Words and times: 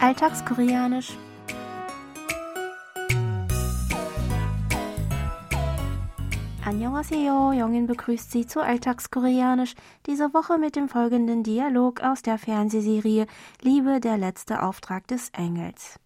Alltagskoreanisch. 0.00 1.16
Annyeonghaseyo, 6.64 7.52
Jongin 7.52 7.86
begrüßt 7.86 8.30
Sie 8.30 8.46
zu 8.46 8.60
Alltagskoreanisch, 8.60 9.74
diese 10.06 10.32
Woche 10.32 10.56
mit 10.56 10.76
dem 10.76 10.88
folgenden 10.88 11.42
Dialog 11.42 12.00
aus 12.00 12.22
der 12.22 12.38
Fernsehserie 12.38 13.26
Liebe, 13.60 14.00
der 14.00 14.16
letzte 14.16 14.62
Auftrag 14.62 15.06
des 15.06 15.30
Engels. 15.34 15.98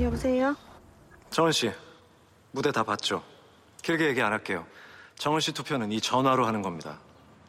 여보세요? 0.00 0.56
정은 1.30 1.52
씨, 1.52 1.70
무대 2.52 2.72
다 2.72 2.82
봤죠? 2.82 3.22
길게 3.82 4.06
얘기 4.08 4.22
안 4.22 4.32
할게요. 4.32 4.64
정은 5.16 5.40
씨 5.40 5.52
투표는 5.52 5.92
이 5.92 6.00
전화로 6.00 6.46
하는 6.46 6.62
겁니다. 6.62 6.98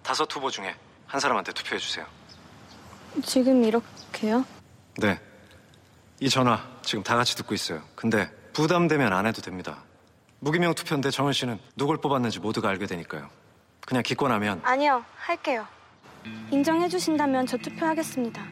다섯 0.05 0.33
후보 0.33 0.51
중에 0.51 0.77
한 1.07 1.21
사람한테 1.21 1.53
투표해 1.53 1.79
주세요. 1.79 2.07
지금 3.25 3.65
이렇게요? 3.65 4.45
네. 4.99 5.19
이 6.21 6.29
전화 6.29 6.63
지금 6.83 7.03
다 7.03 7.17
같이 7.17 7.35
듣고 7.37 7.55
있어요. 7.55 7.83
근데 7.97 8.31
부담되면 8.53 9.13
안 9.13 9.27
해도 9.27 9.41
됩니다. 9.43 9.83
무기명 10.41 10.75
투표인데 10.75 11.11
정은 11.11 11.33
씨는 11.33 11.59
누굴 11.75 12.01
뽑았는지 12.01 12.39
모두가 12.39 12.69
알게 12.69 12.87
되니까요. 12.87 13.31
그냥 13.81 14.03
기권하면 14.03 14.61
아니요, 14.63 15.05
할게요. 15.17 15.67
인정해 16.51 16.89
주신다면 16.89 17.47
저 17.47 17.57
투표하겠습니다. 17.57 18.43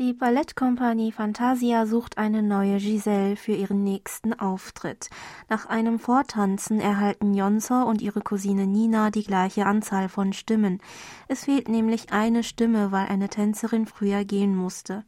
Die 0.00 0.12
Ballettkompanie 0.12 1.12
Fantasia 1.12 1.86
sucht 1.86 2.18
eine 2.18 2.42
neue 2.42 2.78
Giselle 2.78 3.36
für 3.36 3.52
ihren 3.52 3.84
nächsten 3.84 4.32
Auftritt. 4.32 5.08
Nach 5.48 5.66
einem 5.66 6.00
Vortanzen 6.00 6.80
erhalten 6.80 7.32
Jonsor 7.32 7.86
und 7.86 8.02
ihre 8.02 8.20
Cousine 8.20 8.66
Nina 8.66 9.12
die 9.12 9.22
gleiche 9.22 9.66
Anzahl 9.66 10.08
von 10.08 10.32
Stimmen. 10.32 10.80
Es 11.28 11.44
fehlt 11.44 11.68
nämlich 11.68 12.12
eine 12.12 12.42
Stimme, 12.42 12.90
weil 12.90 13.06
eine 13.06 13.28
Tänzerin 13.28 13.86
früher 13.86 14.24
gehen 14.24 14.56
musste. 14.56 15.04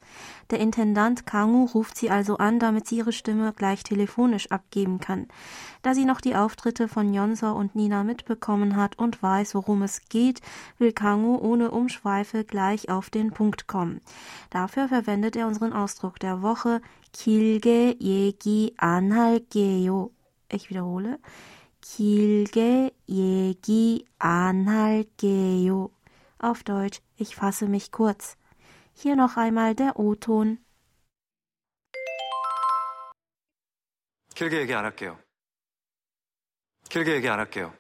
Der 0.53 0.61
Intendant 0.61 1.27
Kangu 1.27 1.65
ruft 1.65 1.97
sie 1.97 2.09
also 2.09 2.37
an, 2.37 2.61
damit 2.61 2.87
sie 2.87 2.99
ihre 2.99 3.13
Stimme 3.13 3.53
gleich 3.57 3.83
telefonisch 3.83 4.53
abgeben 4.53 5.01
kann. 5.01 5.27
Da 5.83 5.95
sie 5.95 6.05
noch 6.05 6.21
die 6.21 6.37
Auftritte 6.37 6.87
von 6.87 7.13
Jonsor 7.13 7.57
und 7.57 7.75
Nina 7.75 8.05
mitbekommen 8.05 8.77
hat 8.77 9.01
und 9.01 9.21
weiß, 9.21 9.57
worum 9.57 9.83
es 9.83 10.03
geht, 10.09 10.43
will 10.79 10.93
Kangu 10.93 11.39
ohne 11.39 11.73
Umschweife 11.73 12.45
gleich 12.45 12.89
auf 12.89 13.11
den 13.11 13.33
Punkt 13.33 13.67
kommen. 13.67 14.01
Dafür 14.51 14.76
verwendet 14.76 15.36
er 15.36 15.48
unseren 15.48 15.74
Ausdruck 15.74 16.20
der 16.20 16.42
Woche 16.42 16.82
길게 17.14 17.98
얘기 18.02 18.74
안 18.78 19.12
할게요. 19.12 20.10
Ich 20.52 20.70
wiederhole. 20.70 21.18
길게 21.82 22.92
얘기 23.10 24.06
안 24.20 24.68
할게요. 24.68 25.90
Auf 26.40 26.64
Deutsch, 26.64 27.02
ich 27.18 27.36
fasse 27.36 27.68
mich 27.68 27.92
kurz. 27.92 28.38
Hier 28.94 29.16
noch 29.16 29.38
einmal 29.38 29.74
der 29.76 29.98
O-Ton. 29.98 30.58
길게 34.36 34.62
얘기 34.62 34.74
안 34.74 34.86
할게요. 34.86 35.18
길게 36.90 37.16
얘기 37.16 37.30
안 37.30 37.40
할게요. 37.40 37.74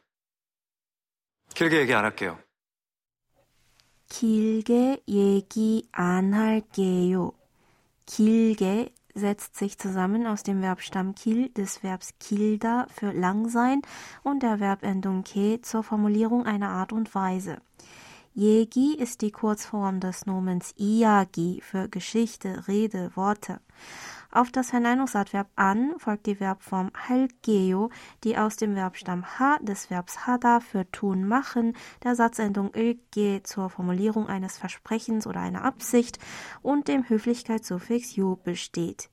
길게 1.53 1.81
얘기 1.81 1.93
안 1.93 2.05
할게요. 2.05 2.39
길게 4.09 5.03
얘기 5.07 5.87
안 5.91 6.33
할게요. 6.33 7.31
길게 8.05 8.93
setzt 9.15 9.57
sich 9.57 9.77
zusammen 9.77 10.25
aus 10.25 10.43
dem 10.43 10.61
Verbstamm 10.61 11.15
kil, 11.15 11.49
des 11.49 11.83
Verbs 11.83 12.13
kilda 12.19 12.87
für 12.89 13.11
lang 13.11 13.49
sein 13.49 13.81
und 14.23 14.43
der 14.43 14.57
Verbendung 14.59 15.23
ke 15.23 15.61
zur 15.61 15.83
Formulierung 15.83 16.45
einer 16.45 16.69
Art 16.69 16.93
und 16.93 17.13
Weise. 17.13 17.57
Yegi 18.33 18.95
ist 18.95 19.21
die 19.21 19.31
Kurzform 19.31 19.99
des 19.99 20.25
Nomens 20.25 20.73
iagi 20.77 21.61
für 21.61 21.89
Geschichte, 21.89 22.65
Rede, 22.67 23.11
Worte. 23.15 23.59
Auf 24.31 24.51
das 24.51 24.69
Verneinungsadverb 24.69 25.47
an 25.55 25.93
folgt 25.97 26.25
die 26.25 26.35
Verbform 26.35 26.91
halgeo, 27.07 27.89
die 28.23 28.37
aus 28.37 28.55
dem 28.55 28.75
Verbstamm 28.75 29.25
ha 29.39 29.57
des 29.61 29.89
Verbs 29.89 30.25
hada 30.25 30.59
für 30.59 30.89
tun 30.91 31.27
machen, 31.27 31.75
der 32.03 32.15
Satzendung 32.15 32.71
ilge 32.73 33.43
zur 33.43 33.69
Formulierung 33.69 34.27
eines 34.27 34.57
Versprechens 34.57 35.27
oder 35.27 35.41
einer 35.41 35.63
Absicht 35.63 36.19
und 36.61 36.87
dem 36.87 37.07
Höflichkeitssuffix 37.07 38.15
yo 38.15 38.35
besteht. 38.35 39.09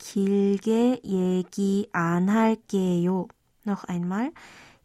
길게 0.00 1.02
얘기 1.04 1.88
안 1.92 2.28
할게요. 2.28 3.28
Noch 3.66 3.84
einmal. 3.84 4.32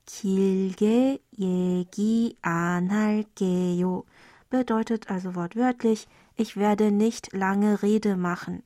길게 0.06 1.20
얘기 1.40 2.38
안 2.42 2.92
할게요. 2.92 4.04
Bedeutet 4.50 5.10
also 5.10 5.34
wortwörtlich, 5.36 6.08
ich 6.36 6.58
werde 6.58 6.92
nicht 6.92 7.34
lange 7.34 7.82
Rede 7.82 8.16
machen. 8.16 8.64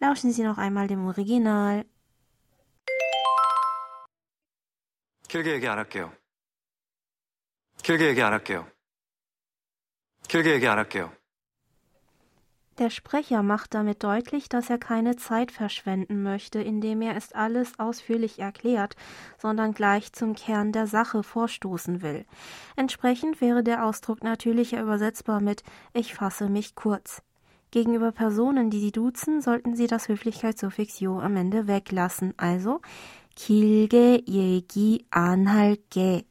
Lauschen 0.00 0.32
Sie 0.32 0.42
noch 0.42 0.58
einmal 0.58 0.86
dem 0.86 1.06
Original. 1.06 1.84
길게 5.28 5.52
얘기 5.52 5.68
안 5.68 5.78
할게요. 5.78 6.12
길게 7.82 8.08
얘기 8.08 8.22
안 8.22 8.32
할게요. 8.32 8.66
길게 10.28 10.54
얘기 10.54 10.66
안 10.66 10.78
할게요. 10.78 11.12
Der 12.78 12.88
Sprecher 12.88 13.42
macht 13.42 13.74
damit 13.74 14.02
deutlich, 14.02 14.48
dass 14.48 14.70
er 14.70 14.78
keine 14.78 15.16
Zeit 15.16 15.52
verschwenden 15.52 16.22
möchte, 16.22 16.62
indem 16.62 17.02
er 17.02 17.14
es 17.14 17.32
alles 17.32 17.78
ausführlich 17.78 18.38
erklärt, 18.38 18.96
sondern 19.36 19.74
gleich 19.74 20.14
zum 20.14 20.34
Kern 20.34 20.72
der 20.72 20.86
Sache 20.86 21.22
vorstoßen 21.22 22.00
will. 22.00 22.24
Entsprechend 22.76 23.42
wäre 23.42 23.62
der 23.62 23.84
Ausdruck 23.84 24.24
natürlicher 24.24 24.80
übersetzbar 24.80 25.42
mit 25.42 25.62
Ich 25.92 26.14
fasse 26.14 26.48
mich 26.48 26.74
kurz. 26.74 27.22
Gegenüber 27.74 28.10
Personen, 28.10 28.70
die 28.70 28.80
Sie 28.80 28.92
duzen, 28.92 29.40
sollten 29.40 29.76
Sie 29.76 29.86
das 29.86 30.08
Höflichkeitssuffix 30.08 31.00
yo 31.00 31.20
am 31.20 31.36
Ende 31.36 31.66
weglassen. 31.68 32.34
Also 32.36 32.80
길게 33.36 34.24
얘기 34.26 35.06
안 35.10 35.46
할게. 35.46 36.24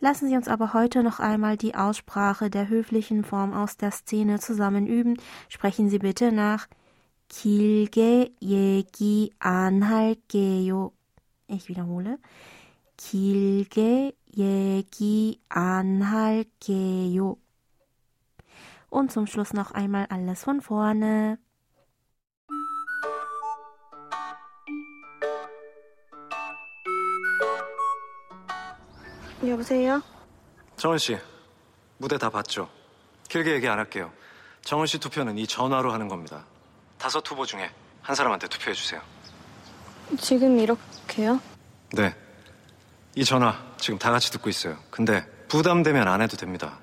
Lassen 0.00 0.28
Sie 0.28 0.36
uns 0.36 0.46
aber 0.46 0.74
heute 0.74 1.02
noch 1.02 1.18
einmal 1.18 1.56
die 1.56 1.74
Aussprache 1.74 2.50
der 2.50 2.68
höflichen 2.68 3.24
Form 3.24 3.52
aus 3.52 3.76
der 3.76 3.90
Szene 3.90 4.38
zusammen 4.38 4.86
üben. 4.86 5.16
Sprechen 5.48 5.90
Sie 5.90 5.98
bitte 5.98 6.30
nach 6.30 6.68
길게 7.28 8.32
얘기 8.40 9.32
안 9.40 9.82
할게요. 9.82 10.92
Ich 11.48 11.68
wiederhole. 11.68 12.18
길게 12.96 14.12
얘기 14.36 15.40
안 15.48 16.02
할게요. 16.02 17.36
Und 18.93 19.11
zum 19.11 19.25
Schluss 19.25 19.53
noch 19.53 19.71
einmal 19.71 20.05
alles 20.11 20.43
von 20.43 20.61
vorne. 20.61 21.39
여보세요? 29.43 30.03
정은 30.77 30.99
씨, 30.99 31.17
무대 31.97 32.19
다 32.19 32.29
봤죠? 32.29 32.69
길게 33.29 33.55
얘기 33.55 33.67
안 33.67 33.79
할게요. 33.79 34.11
정은 34.61 34.85
씨 34.85 34.99
투표는 34.99 35.39
이 35.39 35.47
전화로 35.47 35.91
하는 35.91 36.07
겁니다. 36.07 36.45
다섯 36.99 37.27
후보 37.27 37.47
중에 37.47 37.71
한 38.03 38.15
사람한테 38.15 38.47
투표해 38.47 38.75
주세요. 38.75 39.01
지금 40.19 40.59
이렇게요? 40.59 41.41
네. 41.93 42.15
이 43.15 43.25
전화 43.25 43.59
지금 43.77 43.97
다 43.97 44.11
같이 44.11 44.31
듣고 44.31 44.51
있어요. 44.51 44.77
근데 44.91 45.25
부담되면 45.47 46.07
안 46.07 46.21
해도 46.21 46.37
됩니다. 46.37 46.77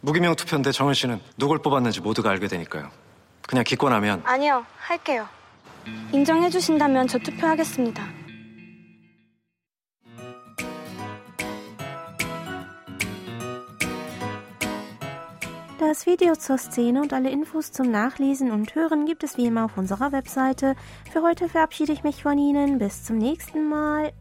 무기명 0.00 0.34
투표인데 0.34 0.72
정은 0.72 0.94
씨는 0.94 1.20
누굴 1.38 1.58
뽑았는지 1.60 2.00
모두가 2.00 2.30
알게 2.30 2.48
되니까요. 2.48 2.90
그냥 3.42 3.64
기권하면 3.64 4.22
아니요, 4.24 4.64
할게요. 4.78 5.26
인정해 6.12 6.50
주신다면 6.50 7.08
저 7.08 7.18
투표하겠습니다. 7.18 8.02
Das 15.78 16.06
Video 16.06 16.34
zur 16.34 16.56
Szene 16.56 17.02
und 17.02 17.12
alle 17.12 17.30
Infos 17.30 17.70
zum 17.70 17.90
Nachlesen 17.90 18.50
und 18.50 18.74
Hören 18.74 19.04
gibt 19.04 19.22
es 19.22 19.36
wie 19.36 19.44
immer 19.44 19.66
auf 19.66 19.76
unserer 19.76 20.12
Webseite. 20.12 20.76
Für 21.12 21.20
heute 21.20 21.48
verabschiede 21.48 21.92
ich 21.92 22.02
mich 22.02 22.22
von 22.22 22.38
Ihnen. 22.38 22.78
Bis 22.78 23.04
zum 23.04 23.18
nächsten 23.18 23.68
Mal. 23.68 24.12